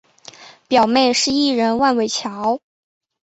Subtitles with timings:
[0.67, 2.59] 表妹是艺人万玮乔。